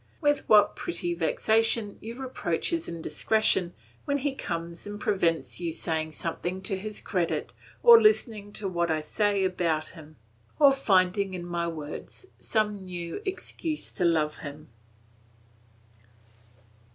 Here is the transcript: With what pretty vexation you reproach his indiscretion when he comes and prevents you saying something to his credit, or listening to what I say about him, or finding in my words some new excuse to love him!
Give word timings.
With 0.19 0.49
what 0.49 0.75
pretty 0.75 1.13
vexation 1.13 1.99
you 2.01 2.15
reproach 2.19 2.71
his 2.71 2.89
indiscretion 2.89 3.75
when 4.05 4.17
he 4.17 4.33
comes 4.33 4.87
and 4.87 4.99
prevents 4.99 5.59
you 5.59 5.71
saying 5.71 6.13
something 6.13 6.63
to 6.63 6.75
his 6.75 7.01
credit, 7.01 7.53
or 7.83 8.01
listening 8.01 8.51
to 8.53 8.67
what 8.67 8.89
I 8.89 9.01
say 9.01 9.43
about 9.43 9.89
him, 9.89 10.15
or 10.57 10.71
finding 10.71 11.35
in 11.35 11.45
my 11.45 11.67
words 11.67 12.25
some 12.39 12.83
new 12.85 13.21
excuse 13.25 13.91
to 13.91 14.03
love 14.03 14.39
him! 14.39 14.69